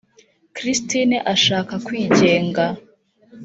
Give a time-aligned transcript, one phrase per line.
[0.55, 2.63] Christine ashaka kwigenga